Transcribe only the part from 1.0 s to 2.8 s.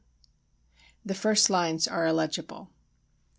[The first lines are illegible.